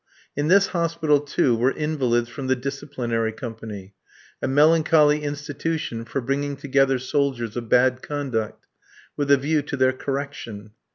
In 0.35 0.47
this 0.47 0.65
hospital, 0.69 1.19
too, 1.19 1.55
were 1.55 1.69
invalids 1.69 2.27
from 2.27 2.47
the 2.47 2.55
Disciplinary 2.55 3.31
Company, 3.31 3.93
a 4.41 4.47
melancholy 4.47 5.21
institution 5.21 6.05
for 6.05 6.21
bringing 6.21 6.55
together 6.55 6.97
soldiers 6.97 7.55
of 7.55 7.69
bad 7.69 8.01
conduct, 8.01 8.65
with 9.15 9.29
a 9.29 9.37
view 9.37 9.61
to 9.61 9.77
their 9.77 9.93
correction. 9.93 10.71